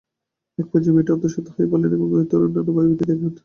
[0.57, 1.85] একপর্যায়ে মেয়েটি অন্তঃসত্ত্বা হয়ে পড়লে
[2.15, 3.31] ওই তরুণ তাকে নানা ভয়ভীতি দেখান।